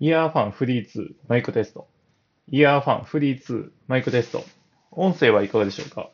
[0.00, 1.88] イヤーファンフリー2マイクテスト。
[2.50, 4.44] イヤーファンフリー2マイクテスト。
[4.92, 6.10] 音声はいかがでしょうか？